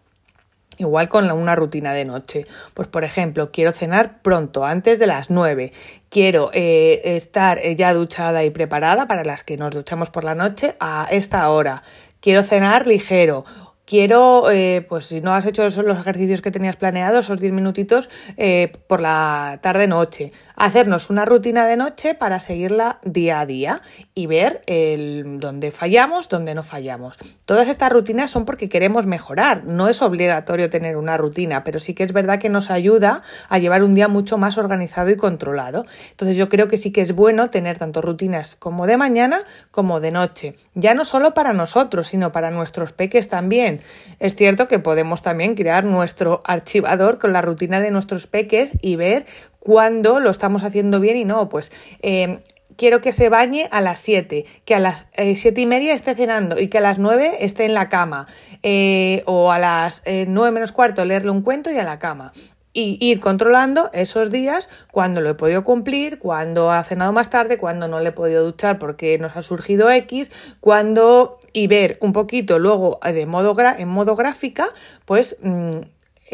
Igual 0.79 1.09
con 1.09 1.31
una 1.31 1.57
rutina 1.57 1.93
de 1.93 2.05
noche. 2.05 2.47
Pues 2.75 2.89
por 2.89 3.05
ejemplo, 3.05 3.51
quiero 3.51 3.73
cenar 3.73 4.21
pronto, 4.23 4.65
antes 4.65 4.99
de 4.99 5.07
las 5.07 5.31
9. 5.31 5.73
Quiero 6.11 6.51
eh, 6.53 7.01
estar 7.17 7.61
ya 7.77 7.95
duchada 7.95 8.45
y 8.45 8.51
preparada 8.51 9.07
para 9.07 9.25
las 9.25 9.43
que 9.43 9.57
nos 9.57 9.71
duchamos 9.71 10.11
por 10.11 10.25
la 10.25 10.35
noche 10.35 10.77
a 10.81 11.07
esta 11.11 11.49
hora. 11.51 11.83
Quiero 12.21 12.43
cenar 12.43 12.87
ligero 12.87 13.45
quiero, 13.87 14.51
eh, 14.51 14.85
pues 14.87 15.07
si 15.07 15.21
no 15.21 15.33
has 15.33 15.47
hecho 15.47 15.63
los 15.65 15.99
ejercicios 15.99 16.43
que 16.43 16.51
tenías 16.51 16.77
planeados, 16.77 17.27
esos 17.27 17.41
10 17.41 17.53
minutitos 17.53 18.11
eh, 18.37 18.73
por 18.89 19.01
la 19.01 19.61
tarde-noche, 19.63 20.33
hacernos 20.57 21.09
una 21.09 21.25
rutina 21.25 21.67
de 21.67 21.77
noche 21.77 22.15
para 22.15 22.41
seguirla 22.41 22.99
día 23.05 23.41
a 23.41 23.47
día 23.47 23.81
y 24.15 24.27
ver 24.27 24.63
el, 24.67 25.39
dónde 25.39 25.71
fallamos, 25.71 26.29
dónde 26.29 26.55
no 26.55 26.65
fallamos. 26.65 27.17
Todas 27.45 27.69
estas 27.69 27.91
rutinas 27.93 28.31
son 28.31 28.45
porque 28.45 28.69
queremos 28.69 29.07
mejorar, 29.07 29.65
no 29.65 29.89
es 29.89 30.03
obligatorio 30.03 30.69
tener 30.69 30.97
una 30.97 31.17
rutina, 31.17 31.63
pero 31.63 31.79
sí 31.79 31.95
que 31.95 32.03
es 32.03 32.13
verdad 32.13 32.39
que 32.41 32.49
nos 32.49 32.71
ayuda 32.71 33.23
a 33.49 33.59
llevar 33.59 33.85
un 33.85 33.95
día 33.95 34.09
mucho 34.09 34.37
más 34.37 34.59
organizado 34.59 35.11
y 35.11 35.17
controlado. 35.17 35.87
Entonces 36.11 36.37
yo 36.37 36.49
creo 36.49 36.67
que 36.67 36.77
sí 36.77 36.91
que 36.91 37.03
es 37.03 37.15
bueno 37.15 37.51
tener 37.51 37.79
tanto 37.79 38.03
rutinas 38.03 38.57
como 38.57 38.87
de 38.87 38.97
mañana 38.97 39.45
como 39.71 40.01
de 40.01 40.11
noche, 40.11 40.57
ya 40.75 40.95
no 40.95 41.05
solo 41.05 41.35
para 41.35 41.53
nosotros, 41.53 42.09
sino 42.09 42.33
para 42.33 42.51
nuestros 42.51 42.93
peques 42.93 43.29
también. 43.29 43.76
Es 44.19 44.35
cierto 44.37 44.67
que 44.69 44.79
podemos 44.79 45.23
también 45.23 45.55
crear 45.55 45.85
nuestro 45.85 46.43
archivador 46.45 47.19
con 47.19 47.33
la 47.33 47.43
rutina 47.43 47.81
de 47.81 47.91
nuestros 47.91 48.27
peques 48.27 48.73
y 48.81 48.97
ver 48.97 49.27
cuándo 49.59 50.21
lo 50.21 50.31
estamos 50.31 50.63
haciendo 50.63 51.01
bien 51.01 51.17
y 51.17 51.25
no. 51.25 51.49
Pues 51.49 51.73
eh, 52.03 52.41
quiero 52.77 53.01
que 53.01 53.13
se 53.13 53.29
bañe 53.29 53.69
a 53.71 53.81
las 53.81 54.01
7, 54.01 54.45
que 54.65 54.75
a 54.75 54.81
las 54.81 55.09
eh, 55.15 55.37
siete 55.37 55.61
y 55.61 55.67
media 55.67 55.95
esté 55.95 56.15
cenando 56.15 56.59
y 56.59 56.69
que 56.69 56.79
a 56.79 56.83
las 56.83 56.99
9 56.99 57.39
esté 57.41 57.65
en 57.65 57.75
la 57.75 57.89
cama. 57.89 58.27
Eh, 58.63 59.23
o 59.27 59.53
a 59.53 59.59
las 59.59 60.03
9 60.07 60.51
menos 60.51 60.73
cuarto 60.73 61.05
leerle 61.05 61.31
un 61.31 61.43
cuento 61.43 61.71
y 61.71 61.79
a 61.79 61.85
la 61.85 61.99
cama 61.99 62.33
y 62.77 62.99
ir 63.01 63.21
controlando 63.21 63.89
esos 63.95 64.31
días 64.31 64.69
cuando 64.93 65.23
lo 65.23 65.31
he 65.31 65.35
podido 65.35 65.65
cumplir, 65.65 66.19
cuando 66.19 66.71
ha 66.71 66.85
cenado 66.85 67.11
más 67.11 67.31
tarde, 67.31 67.57
cuando 67.57 67.89
no 67.89 68.01
le 68.01 68.11
he 68.11 68.13
podido 68.13 68.45
duchar 68.45 68.79
porque 68.79 69.17
nos 69.19 69.35
ha 69.35 69.41
surgido 69.41 69.91
X, 69.91 70.31
cuando 70.61 71.39
y 71.55 71.69
ver 71.69 71.97
un 72.03 72.13
poquito 72.13 72.59
luego 72.59 73.01
de 73.03 73.25
modo 73.25 73.57
en 73.79 73.89
modo 73.89 74.15
gráfica, 74.15 74.69
pues 75.07 75.39
mm, 75.41 75.71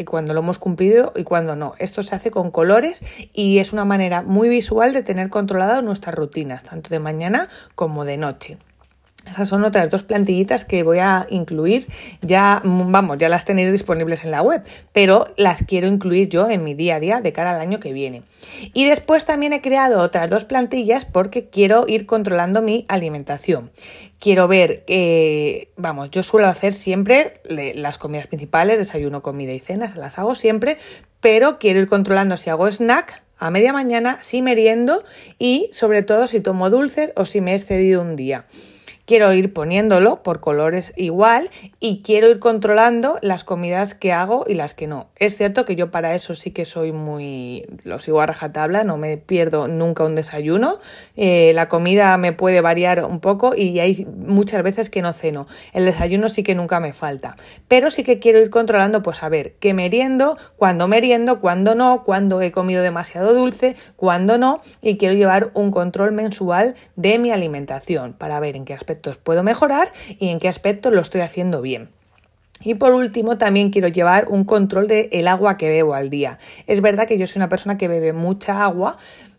cuando 0.05 0.33
lo 0.33 0.41
hemos 0.41 0.59
cumplido 0.59 1.13
y 1.15 1.23
cuando 1.23 1.55
no. 1.55 1.75
Esto 1.79 2.03
se 2.03 2.13
hace 2.13 2.29
con 2.29 2.51
colores 2.51 3.01
y 3.31 3.59
es 3.59 3.71
una 3.71 3.85
manera 3.85 4.21
muy 4.21 4.49
visual 4.49 4.91
de 4.91 5.01
tener 5.01 5.29
controlado 5.29 5.81
nuestras 5.81 6.13
rutinas, 6.13 6.63
tanto 6.63 6.89
de 6.89 6.99
mañana 6.99 7.47
como 7.75 8.03
de 8.03 8.17
noche. 8.17 8.57
Esas 9.29 9.47
son 9.47 9.63
otras 9.63 9.89
dos 9.89 10.03
plantillitas 10.03 10.65
que 10.65 10.83
voy 10.83 10.99
a 10.99 11.25
incluir. 11.29 11.87
Ya, 12.21 12.61
vamos, 12.63 13.17
ya 13.17 13.29
las 13.29 13.45
tenéis 13.45 13.71
disponibles 13.71 14.23
en 14.23 14.31
la 14.31 14.41
web, 14.41 14.63
pero 14.91 15.25
las 15.37 15.63
quiero 15.63 15.87
incluir 15.87 16.29
yo 16.29 16.49
en 16.49 16.63
mi 16.63 16.73
día 16.73 16.95
a 16.95 16.99
día 16.99 17.21
de 17.21 17.31
cara 17.31 17.55
al 17.55 17.61
año 17.61 17.79
que 17.79 17.93
viene. 17.93 18.23
Y 18.73 18.85
después 18.85 19.25
también 19.25 19.53
he 19.53 19.61
creado 19.61 20.01
otras 20.01 20.29
dos 20.29 20.43
plantillas 20.43 21.05
porque 21.05 21.47
quiero 21.49 21.85
ir 21.87 22.05
controlando 22.05 22.61
mi 22.61 22.85
alimentación. 22.89 23.71
Quiero 24.19 24.47
ver, 24.47 24.83
que, 24.85 25.69
vamos, 25.77 26.11
yo 26.11 26.23
suelo 26.23 26.47
hacer 26.47 26.73
siempre 26.73 27.41
las 27.45 27.97
comidas 27.97 28.27
principales, 28.27 28.77
desayuno, 28.77 29.21
comida 29.21 29.53
y 29.53 29.59
cena, 29.59 29.89
se 29.89 29.99
las 29.99 30.19
hago 30.19 30.35
siempre, 30.35 30.77
pero 31.21 31.59
quiero 31.59 31.79
ir 31.79 31.87
controlando 31.87 32.37
si 32.37 32.49
hago 32.49 32.67
snack 32.67 33.23
a 33.37 33.49
media 33.49 33.73
mañana, 33.73 34.19
si 34.21 34.41
meriendo 34.41 35.03
y 35.39 35.69
sobre 35.73 36.01
todo 36.03 36.27
si 36.27 36.39
tomo 36.39 36.69
dulces 36.69 37.11
o 37.15 37.25
si 37.25 37.41
me 37.41 37.51
he 37.51 37.55
excedido 37.55 38.01
un 38.01 38.15
día. 38.15 38.45
Quiero 39.05 39.33
ir 39.33 39.51
poniéndolo 39.51 40.23
por 40.23 40.39
colores 40.39 40.93
igual 40.95 41.49
y 41.81 42.03
quiero 42.03 42.29
ir 42.29 42.39
controlando 42.39 43.17
las 43.21 43.43
comidas 43.43 43.93
que 43.95 44.13
hago 44.13 44.45
y 44.47 44.53
las 44.53 44.73
que 44.73 44.87
no. 44.87 45.09
Es 45.17 45.35
cierto 45.35 45.65
que 45.65 45.75
yo 45.75 45.91
para 45.91 46.15
eso 46.15 46.35
sí 46.35 46.51
que 46.51 46.63
soy 46.63 46.93
muy... 46.93 47.65
lo 47.83 47.99
sigo 47.99 48.21
a 48.21 48.27
rajatabla, 48.27 48.85
no 48.85 48.95
me 48.95 49.17
pierdo 49.17 49.67
nunca 49.67 50.05
un 50.05 50.15
desayuno. 50.15 50.79
Eh, 51.17 51.51
la 51.53 51.67
comida 51.67 52.15
me 52.15 52.31
puede 52.31 52.61
variar 52.61 53.03
un 53.03 53.19
poco 53.19 53.53
y 53.53 53.77
hay 53.81 54.05
muchas 54.05 54.63
veces 54.63 54.89
que 54.89 55.01
no 55.01 55.11
ceno. 55.11 55.47
El 55.73 55.83
desayuno 55.83 56.29
sí 56.29 56.41
que 56.41 56.55
nunca 56.55 56.79
me 56.79 56.93
falta. 56.93 57.35
Pero 57.67 57.91
sí 57.91 58.03
que 58.03 58.19
quiero 58.19 58.39
ir 58.39 58.49
controlando, 58.49 59.03
pues 59.03 59.21
a 59.21 59.27
ver, 59.27 59.55
qué 59.59 59.73
meriendo, 59.73 60.37
cuándo 60.55 60.87
meriendo, 60.87 61.41
cuándo 61.41 61.75
no, 61.75 62.03
cuándo 62.05 62.41
he 62.41 62.53
comido 62.53 62.81
demasiado 62.81 63.33
dulce, 63.33 63.75
cuándo 63.97 64.37
no. 64.37 64.61
Y 64.81 64.95
quiero 64.95 65.13
llevar 65.13 65.51
un 65.55 65.71
control 65.71 66.13
mensual 66.13 66.75
de 66.95 67.19
mi 67.19 67.31
alimentación 67.31 68.13
para 68.13 68.39
ver 68.39 68.55
en 68.55 68.63
qué 68.63 68.73
aspecto 68.73 68.92
puedo 68.95 69.43
mejorar 69.43 69.91
y 70.19 70.29
en 70.29 70.39
qué 70.39 70.47
aspectos 70.47 70.93
lo 70.93 71.01
estoy 71.01 71.21
haciendo 71.21 71.61
bien. 71.61 71.89
Y 72.61 72.75
por 72.75 72.93
último, 72.93 73.37
también 73.37 73.71
quiero 73.71 73.89
llevar 73.89 74.27
un 74.29 74.45
control 74.45 74.87
del 74.87 75.09
el 75.11 75.27
agua 75.27 75.57
que 75.57 75.69
bebo 75.69 75.93
al 75.93 76.09
día. 76.09 76.39
Es 76.65 76.81
verdad 76.81 77.07
que 77.07 77.17
yo 77.17 77.27
soy 77.27 77.39
una 77.39 77.49
persona 77.49 77.77
que 77.77 77.87
bebe 77.87 78.13
mucha 78.13 78.63
agua, 78.63 78.97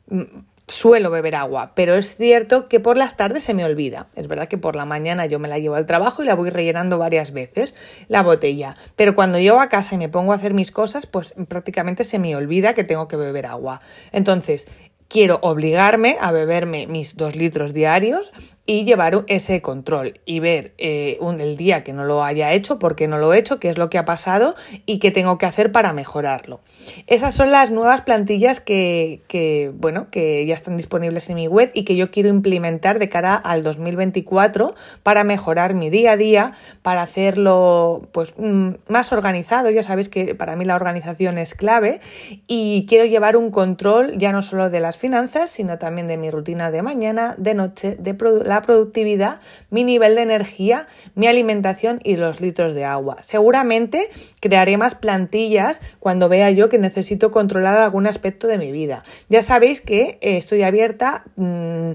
mm, 0.08 0.22
suelo 0.66 1.10
beber 1.10 1.34
agua, 1.34 1.72
pero 1.74 1.94
es 1.94 2.16
cierto 2.16 2.68
que 2.68 2.80
por 2.80 2.96
las 2.96 3.16
tardes 3.16 3.44
se 3.44 3.52
me 3.52 3.64
olvida. 3.64 4.06
Es 4.14 4.28
verdad 4.28 4.48
que 4.48 4.56
por 4.56 4.76
la 4.76 4.86
mañana 4.86 5.26
yo 5.26 5.38
me 5.38 5.48
la 5.48 5.58
llevo 5.58 5.74
al 5.74 5.84
trabajo 5.84 6.22
y 6.22 6.26
la 6.26 6.34
voy 6.34 6.50
rellenando 6.50 6.96
varias 6.96 7.32
veces, 7.32 7.74
la 8.08 8.22
botella. 8.22 8.76
Pero 8.96 9.14
cuando 9.14 9.38
llego 9.38 9.60
a 9.60 9.68
casa 9.68 9.94
y 9.94 9.98
me 9.98 10.08
pongo 10.08 10.32
a 10.32 10.36
hacer 10.36 10.54
mis 10.54 10.70
cosas, 10.70 11.06
pues 11.06 11.34
prácticamente 11.48 12.04
se 12.04 12.18
me 12.18 12.34
olvida 12.34 12.72
que 12.72 12.84
tengo 12.84 13.08
que 13.08 13.16
beber 13.16 13.46
agua. 13.46 13.80
Entonces, 14.12 14.66
quiero 15.14 15.38
obligarme 15.42 16.16
a 16.20 16.32
beberme 16.32 16.88
mis 16.88 17.16
dos 17.16 17.36
litros 17.36 17.72
diarios 17.72 18.32
y 18.66 18.84
llevar 18.84 19.24
ese 19.28 19.60
control 19.60 20.20
y 20.24 20.40
ver 20.40 20.72
eh, 20.78 21.18
un, 21.20 21.38
el 21.38 21.56
día 21.56 21.84
que 21.84 21.92
no 21.92 22.04
lo 22.04 22.24
haya 22.24 22.52
hecho, 22.52 22.78
por 22.78 22.96
qué 22.96 23.08
no 23.08 23.18
lo 23.18 23.34
he 23.34 23.38
hecho, 23.38 23.60
qué 23.60 23.68
es 23.68 23.76
lo 23.76 23.90
que 23.90 23.98
ha 23.98 24.06
pasado 24.06 24.54
y 24.86 24.98
qué 24.98 25.10
tengo 25.10 25.36
que 25.36 25.44
hacer 25.44 25.70
para 25.70 25.92
mejorarlo. 25.92 26.60
Esas 27.06 27.34
son 27.34 27.52
las 27.52 27.70
nuevas 27.70 28.02
plantillas 28.02 28.60
que, 28.60 29.72
bueno, 29.76 30.08
que 30.10 30.46
ya 30.46 30.54
están 30.54 30.76
disponibles 30.76 31.28
en 31.28 31.36
mi 31.36 31.46
web 31.46 31.70
y 31.74 31.84
que 31.84 31.94
yo 31.94 32.10
quiero 32.10 32.30
implementar 32.30 32.98
de 32.98 33.08
cara 33.08 33.36
al 33.36 33.62
2024 33.62 34.74
para 35.02 35.24
mejorar 35.24 35.74
mi 35.74 35.90
día 35.90 36.12
a 36.12 36.16
día, 36.16 36.52
para 36.82 37.02
hacerlo 37.02 38.08
pues, 38.12 38.32
mm, 38.38 38.70
más 38.88 39.12
organizado. 39.12 39.68
Ya 39.70 39.82
sabéis 39.82 40.08
que 40.08 40.34
para 40.34 40.56
mí 40.56 40.64
la 40.64 40.74
organización 40.74 41.36
es 41.36 41.54
clave 41.54 42.00
y 42.46 42.86
quiero 42.88 43.04
llevar 43.04 43.36
un 43.36 43.50
control 43.50 44.16
ya 44.16 44.32
no 44.32 44.42
solo 44.42 44.70
de 44.70 44.80
las 44.80 44.96
finanzas, 45.04 45.50
sino 45.50 45.76
también 45.76 46.06
de 46.06 46.16
mi 46.16 46.30
rutina 46.30 46.70
de 46.70 46.80
mañana, 46.80 47.34
de 47.36 47.52
noche, 47.52 47.94
de 47.98 48.16
la 48.42 48.62
productividad, 48.62 49.38
mi 49.68 49.84
nivel 49.84 50.14
de 50.14 50.22
energía, 50.22 50.86
mi 51.14 51.26
alimentación 51.26 52.00
y 52.02 52.16
los 52.16 52.40
litros 52.40 52.72
de 52.72 52.86
agua. 52.86 53.18
Seguramente 53.22 54.08
crearé 54.40 54.78
más 54.78 54.94
plantillas 54.94 55.82
cuando 56.00 56.30
vea 56.30 56.50
yo 56.52 56.70
que 56.70 56.78
necesito 56.78 57.30
controlar 57.30 57.76
algún 57.76 58.06
aspecto 58.06 58.46
de 58.46 58.56
mi 58.56 58.72
vida. 58.72 59.02
Ya 59.28 59.42
sabéis 59.42 59.82
que 59.82 60.16
eh, 60.22 60.38
estoy 60.38 60.62
abierta... 60.62 61.24
Mm, 61.36 61.92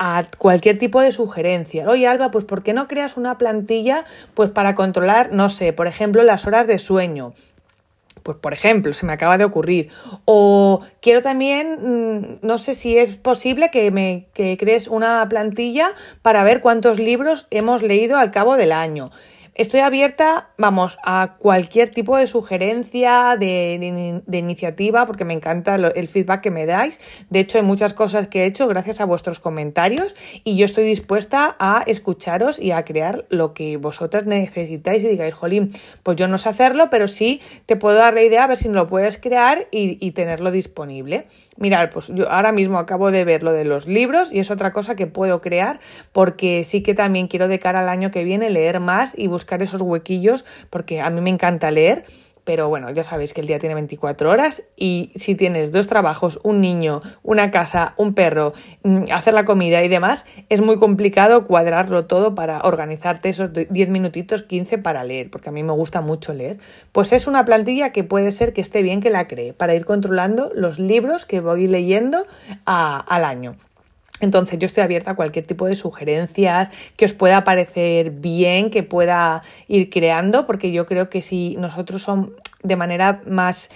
a 0.00 0.22
cualquier 0.38 0.78
tipo 0.78 1.00
de 1.00 1.10
sugerencia. 1.10 1.88
Oye, 1.88 2.06
Alba, 2.06 2.30
pues 2.30 2.44
¿por 2.44 2.62
qué 2.62 2.72
no 2.72 2.86
creas 2.86 3.16
una 3.16 3.36
plantilla 3.36 4.04
pues 4.34 4.48
para 4.48 4.76
controlar, 4.76 5.32
no 5.32 5.48
sé, 5.48 5.72
por 5.72 5.88
ejemplo, 5.88 6.22
las 6.22 6.46
horas 6.46 6.68
de 6.68 6.78
sueño? 6.78 7.34
Pues 8.28 8.36
por 8.36 8.52
ejemplo, 8.52 8.92
se 8.92 9.06
me 9.06 9.14
acaba 9.14 9.38
de 9.38 9.46
ocurrir. 9.46 9.88
O 10.26 10.82
quiero 11.00 11.22
también, 11.22 11.78
mm, 11.80 12.46
no 12.46 12.58
sé 12.58 12.74
si 12.74 12.98
es 12.98 13.16
posible 13.16 13.70
que 13.70 13.90
me 13.90 14.28
que 14.34 14.58
crees 14.58 14.86
una 14.86 15.26
plantilla 15.30 15.94
para 16.20 16.44
ver 16.44 16.60
cuántos 16.60 16.98
libros 16.98 17.46
hemos 17.50 17.80
leído 17.82 18.18
al 18.18 18.30
cabo 18.30 18.58
del 18.58 18.72
año. 18.72 19.10
Estoy 19.58 19.80
abierta, 19.80 20.50
vamos, 20.56 20.98
a 21.02 21.34
cualquier 21.40 21.90
tipo 21.90 22.16
de 22.16 22.28
sugerencia, 22.28 23.34
de, 23.36 24.22
iniciativa, 24.30 25.04
porque 25.04 25.24
me 25.24 25.34
encanta 25.34 25.74
el 25.74 26.06
feedback 26.06 26.42
que 26.42 26.52
me 26.52 26.64
dais. 26.64 27.00
De 27.28 27.40
hecho, 27.40 27.58
hay 27.58 27.64
muchas 27.64 27.92
cosas 27.92 28.28
que 28.28 28.44
he 28.44 28.46
hecho 28.46 28.68
gracias 28.68 29.00
a 29.00 29.04
vuestros 29.04 29.40
comentarios 29.40 30.14
y 30.44 30.56
yo 30.56 30.64
estoy 30.64 30.84
dispuesta 30.84 31.56
a 31.58 31.82
escucharos 31.88 32.60
y 32.60 32.70
a 32.70 32.84
crear 32.84 33.26
lo 33.30 33.52
que 33.52 33.78
vosotras 33.78 34.26
necesitáis 34.26 35.02
y 35.02 35.08
digáis, 35.08 35.34
jolín, 35.34 35.72
pues 36.04 36.16
yo 36.16 36.28
no 36.28 36.38
sé 36.38 36.50
hacerlo, 36.50 36.88
pero 36.88 37.08
sí 37.08 37.40
te 37.66 37.74
puedo 37.74 37.96
dar 37.96 38.14
la 38.14 38.22
idea 38.22 38.44
a 38.44 38.46
ver 38.46 38.58
si 38.58 38.68
lo 38.68 38.86
puedes 38.86 39.18
crear 39.18 39.66
y, 39.72 40.12
tenerlo 40.12 40.52
disponible. 40.52 41.26
Mirad, 41.56 41.90
pues 41.90 42.12
yo 42.14 42.30
ahora 42.30 42.52
mismo 42.52 42.78
acabo 42.78 43.10
de 43.10 43.24
ver 43.24 43.42
lo 43.42 43.50
de 43.50 43.64
los 43.64 43.88
libros 43.88 44.30
y 44.32 44.38
es 44.38 44.52
otra 44.52 44.72
cosa 44.72 44.94
que 44.94 45.08
puedo 45.08 45.40
crear 45.40 45.80
porque 46.12 46.62
sí 46.62 46.80
que 46.80 46.94
también 46.94 47.26
quiero 47.26 47.48
de 47.48 47.58
cara 47.58 47.80
al 47.80 47.88
año 47.88 48.12
que 48.12 48.22
viene 48.22 48.50
leer 48.50 48.78
más 48.78 49.18
y 49.18 49.26
buscar 49.26 49.47
esos 49.56 49.80
huequillos 49.80 50.44
porque 50.70 51.00
a 51.00 51.10
mí 51.10 51.20
me 51.20 51.30
encanta 51.30 51.70
leer. 51.70 52.04
Pero 52.48 52.70
bueno, 52.70 52.88
ya 52.88 53.04
sabéis 53.04 53.34
que 53.34 53.42
el 53.42 53.46
día 53.46 53.58
tiene 53.58 53.74
24 53.74 54.30
horas 54.30 54.62
y 54.74 55.12
si 55.16 55.34
tienes 55.34 55.70
dos 55.70 55.86
trabajos, 55.86 56.40
un 56.42 56.62
niño, 56.62 57.02
una 57.22 57.50
casa, 57.50 57.92
un 57.98 58.14
perro, 58.14 58.54
mm, 58.84 59.02
hacer 59.12 59.34
la 59.34 59.44
comida 59.44 59.84
y 59.84 59.88
demás, 59.88 60.24
es 60.48 60.62
muy 60.62 60.78
complicado 60.78 61.44
cuadrarlo 61.44 62.06
todo 62.06 62.34
para 62.34 62.60
organizarte 62.60 63.28
esos 63.28 63.50
10 63.52 63.90
minutitos, 63.90 64.44
15 64.44 64.78
para 64.78 65.04
leer, 65.04 65.28
porque 65.28 65.50
a 65.50 65.52
mí 65.52 65.62
me 65.62 65.74
gusta 65.74 66.00
mucho 66.00 66.32
leer. 66.32 66.56
Pues 66.92 67.12
es 67.12 67.26
una 67.26 67.44
plantilla 67.44 67.92
que 67.92 68.02
puede 68.02 68.32
ser 68.32 68.54
que 68.54 68.62
esté 68.62 68.82
bien 68.82 69.02
que 69.02 69.10
la 69.10 69.28
cree 69.28 69.52
para 69.52 69.74
ir 69.74 69.84
controlando 69.84 70.50
los 70.54 70.78
libros 70.78 71.26
que 71.26 71.42
voy 71.42 71.66
leyendo 71.66 72.26
al 72.64 73.26
año. 73.26 73.56
Entonces 74.20 74.58
yo 74.58 74.66
estoy 74.66 74.82
abierta 74.82 75.12
a 75.12 75.16
cualquier 75.16 75.46
tipo 75.46 75.66
de 75.66 75.76
sugerencias 75.76 76.70
que 76.96 77.04
os 77.04 77.12
pueda 77.12 77.44
parecer 77.44 78.10
bien, 78.10 78.70
que 78.70 78.82
pueda 78.82 79.42
ir 79.68 79.90
creando, 79.90 80.46
porque 80.46 80.72
yo 80.72 80.86
creo 80.86 81.08
que 81.08 81.22
si 81.22 81.56
nosotros 81.56 82.02
son 82.02 82.34
de 82.62 82.76
manera 82.76 83.22
más 83.26 83.70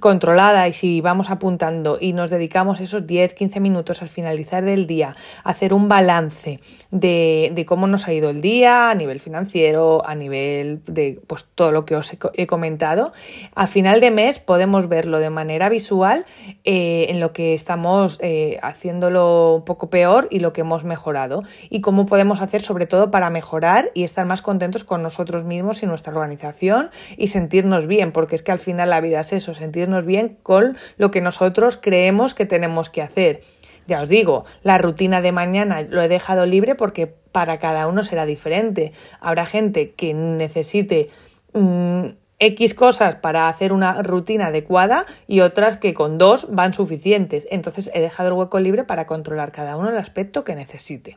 controlada 0.00 0.68
y 0.68 0.72
si 0.72 1.00
vamos 1.00 1.30
apuntando 1.30 1.98
y 2.00 2.12
nos 2.12 2.30
dedicamos 2.30 2.80
esos 2.80 3.06
10, 3.06 3.34
15 3.34 3.60
minutos 3.60 4.02
al 4.02 4.08
finalizar 4.08 4.64
del 4.64 4.86
día 4.86 5.14
a 5.44 5.50
hacer 5.50 5.72
un 5.72 5.88
balance 5.88 6.60
de, 6.90 7.50
de, 7.54 7.66
cómo 7.66 7.86
nos 7.86 8.06
ha 8.06 8.12
ido 8.12 8.30
el 8.30 8.40
día 8.40 8.90
a 8.90 8.94
nivel 8.94 9.20
financiero, 9.20 10.06
a 10.06 10.14
nivel 10.14 10.82
de 10.86 11.20
pues, 11.26 11.46
todo 11.54 11.72
lo 11.72 11.84
que 11.84 11.96
os 11.96 12.16
he, 12.34 12.46
comentado, 12.46 13.12
a 13.54 13.66
final 13.66 14.00
de 14.00 14.10
mes 14.10 14.38
podemos 14.38 14.88
verlo 14.88 15.18
de 15.18 15.30
manera 15.30 15.68
visual 15.68 16.24
eh, 16.64 17.06
en 17.08 17.20
lo 17.20 17.32
que 17.32 17.54
estamos 17.54 18.18
eh, 18.22 18.58
haciéndolo 18.62 19.56
un 19.56 19.64
poco 19.64 19.90
peor 19.90 20.28
y 20.30 20.40
lo 20.40 20.52
que 20.52 20.60
hemos 20.62 20.84
mejorado 20.84 21.42
y 21.70 21.80
cómo 21.80 22.06
podemos 22.06 22.40
hacer 22.40 22.62
sobre 22.62 22.86
todo 22.86 23.10
para 23.10 23.30
mejorar 23.30 23.90
y 23.94 24.04
estar 24.04 24.26
más 24.26 24.42
contentos 24.42 24.84
con 24.84 25.02
nosotros 25.02 25.44
mismos 25.44 25.82
y 25.82 25.86
nuestra 25.86 26.12
organización 26.12 26.90
y 27.16 27.28
sentirnos 27.28 27.86
bien, 27.86 28.12
porque 28.12 28.36
es 28.36 28.42
que 28.42 28.52
al 28.52 28.58
final 28.58 28.90
la 28.90 29.00
vida 29.00 29.20
es 29.20 29.32
eso, 29.32 29.54
sentir 29.54 29.85
bien 30.04 30.38
con 30.42 30.76
lo 30.96 31.10
que 31.10 31.20
nosotros 31.20 31.78
creemos 31.80 32.34
que 32.34 32.46
tenemos 32.46 32.90
que 32.90 33.02
hacer. 33.02 33.40
Ya 33.86 34.02
os 34.02 34.08
digo, 34.08 34.44
la 34.62 34.78
rutina 34.78 35.20
de 35.20 35.32
mañana 35.32 35.82
lo 35.82 36.02
he 36.02 36.08
dejado 36.08 36.44
libre 36.44 36.74
porque 36.74 37.06
para 37.06 37.58
cada 37.58 37.86
uno 37.86 38.02
será 38.02 38.26
diferente. 38.26 38.92
Habrá 39.20 39.46
gente 39.46 39.92
que 39.92 40.12
necesite 40.12 41.08
mm, 41.52 42.06
X 42.38 42.74
cosas 42.74 43.16
para 43.16 43.48
hacer 43.48 43.72
una 43.72 44.02
rutina 44.02 44.48
adecuada 44.48 45.06
y 45.26 45.40
otras 45.40 45.78
que 45.78 45.94
con 45.94 46.18
dos 46.18 46.48
van 46.50 46.74
suficientes. 46.74 47.46
Entonces 47.50 47.90
he 47.94 48.00
dejado 48.00 48.30
el 48.30 48.34
hueco 48.34 48.58
libre 48.58 48.84
para 48.84 49.06
controlar 49.06 49.52
cada 49.52 49.76
uno 49.76 49.90
el 49.90 49.98
aspecto 49.98 50.44
que 50.44 50.54
necesite. 50.54 51.16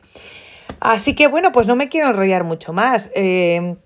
Así 0.78 1.14
que 1.14 1.26
bueno, 1.26 1.52
pues 1.52 1.66
no 1.66 1.76
me 1.76 1.88
quiero 1.88 2.08
enrollar 2.08 2.44
mucho 2.44 2.72
más. 2.72 3.10
Eh, 3.14 3.76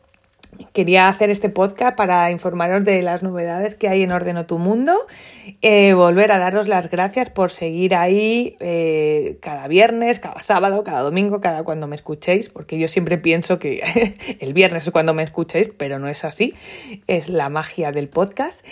Quería 0.73 1.09
hacer 1.09 1.31
este 1.31 1.49
podcast 1.49 1.97
para 1.97 2.31
informaros 2.31 2.85
de 2.85 3.03
las 3.03 3.23
novedades 3.23 3.75
que 3.75 3.89
hay 3.89 4.03
en 4.03 4.13
Ordeno 4.13 4.47
tu 4.47 4.59
Mundo, 4.59 4.97
eh, 5.63 5.95
volver 5.95 6.33
a 6.33 6.39
daros 6.39 6.69
las 6.69 6.91
gracias 6.91 7.31
por 7.31 7.51
seguir 7.51 7.95
ahí 7.95 8.57
eh, 8.61 9.39
cada 9.41 9.69
viernes, 9.69 10.21
cada 10.21 10.41
sábado, 10.41 10.83
cada 10.85 11.01
domingo, 11.01 11.41
cada 11.41 11.63
cuando 11.63 11.87
me 11.87 11.97
escuchéis, 11.97 12.51
porque 12.51 12.79
yo 12.79 12.89
siempre 12.89 13.19
pienso 13.19 13.59
que 13.59 13.83
el 14.41 14.53
viernes 14.53 14.87
es 14.87 14.91
cuando 14.91 15.15
me 15.15 15.23
escuchéis, 15.23 15.71
pero 15.77 15.99
no 15.99 16.09
es 16.09 16.25
así, 16.25 16.55
es 17.07 17.29
la 17.29 17.49
magia 17.49 17.93
del 17.93 18.09
podcast 18.09 18.65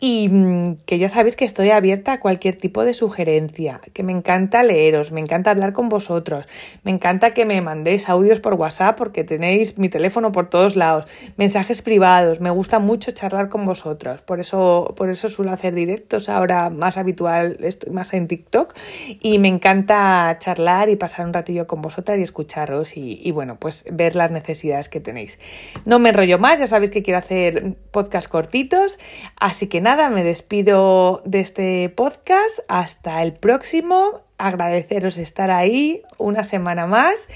y 0.00 0.28
mm, 0.30 0.78
que 0.86 0.98
ya 0.98 1.10
sabéis 1.10 1.36
que 1.36 1.44
estoy 1.44 1.70
abierta 1.70 2.14
a 2.14 2.20
cualquier 2.20 2.56
tipo 2.56 2.84
de 2.84 2.94
sugerencia, 2.94 3.82
que 3.92 4.02
me 4.02 4.12
encanta 4.12 4.62
leeros, 4.62 5.12
me 5.12 5.20
encanta 5.20 5.50
hablar 5.50 5.74
con 5.74 5.90
vosotros, 5.90 6.46
me 6.82 6.90
encanta 6.90 7.34
que 7.34 7.44
me 7.44 7.60
mandéis 7.60 8.08
audios 8.08 8.40
por 8.40 8.54
WhatsApp 8.54 8.96
porque 8.96 9.24
tenéis 9.24 9.76
mi 9.76 9.90
teléfono 9.90 10.32
por 10.32 10.48
todos 10.48 10.74
lados, 10.74 11.04
mensajes 11.36 11.82
privados, 11.82 12.40
me 12.40 12.48
gusta 12.48 12.78
mucho 12.78 13.10
charlar 13.12 13.50
con 13.50 13.66
vosotros, 13.66 14.22
por 14.22 14.40
eso, 14.40 14.94
por 14.96 15.10
eso 15.10 15.28
suelo 15.28 15.52
hacer 15.52 15.74
directos 15.74 16.30
ahora 16.30 16.70
más 16.70 16.96
habitual, 16.96 17.58
estoy 17.60 17.92
más 17.92 18.14
en 18.14 18.26
TikTok 18.26 18.74
y 19.20 19.38
me 19.38 19.48
encanta 19.48 20.34
charlar 20.38 20.88
y 20.88 20.96
pasar 20.96 21.26
un 21.26 21.34
ratillo 21.34 21.66
con 21.66 21.82
vosotras 21.82 22.18
y 22.18 22.22
escucharos 22.22 22.96
y, 22.96 23.30
bueno, 23.32 23.56
pues 23.58 23.84
ver 23.92 24.16
las 24.16 24.30
necesidades 24.30 24.88
que 24.88 25.00
tenéis. 25.00 25.38
No 25.84 25.98
me 25.98 26.08
enrollo 26.08 26.38
más, 26.38 26.58
ya 26.58 26.66
sabéis 26.66 26.90
que 26.90 27.02
quiero 27.02 27.18
hacer 27.18 27.74
podcast 27.90 28.28
cortitos, 28.28 28.98
así 29.36 29.66
que 29.66 29.80
nada 29.80 29.89
nada, 29.90 30.08
me 30.08 30.22
despido 30.22 31.20
de 31.24 31.40
este 31.40 31.88
podcast. 31.88 32.60
Hasta 32.68 33.24
el 33.24 33.32
próximo. 33.32 34.22
Agradeceros 34.38 35.18
estar 35.18 35.50
ahí 35.50 36.02
una 36.16 36.44
semana 36.44 36.86
más 36.86 37.28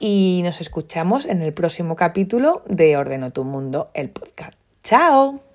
y 0.00 0.40
nos 0.42 0.60
escuchamos 0.60 1.24
en 1.24 1.40
el 1.40 1.52
próximo 1.52 1.94
capítulo 1.94 2.64
de 2.66 2.96
Ordeno 2.96 3.30
tu 3.30 3.44
Mundo, 3.44 3.90
el 3.94 4.10
podcast. 4.10 4.54
¡Chao! 4.82 5.49